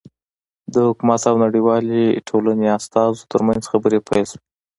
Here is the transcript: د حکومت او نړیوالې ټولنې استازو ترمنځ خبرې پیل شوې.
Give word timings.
د 0.73 0.75
حکومت 0.87 1.21
او 1.29 1.35
نړیوالې 1.45 2.03
ټولنې 2.29 2.67
استازو 2.79 3.27
ترمنځ 3.31 3.63
خبرې 3.71 3.99
پیل 4.07 4.25
شوې. 4.31 4.39